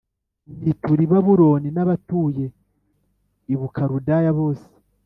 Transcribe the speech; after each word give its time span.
nzitura 0.59 1.01
i 1.05 1.07
babuloni 1.11 1.67
n 1.75 1.77
abatuye 1.83 2.45
i 3.53 3.55
bukaludaya 3.59 4.31
bose 4.39 4.67